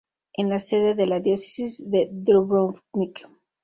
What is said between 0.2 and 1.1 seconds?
Es la sede de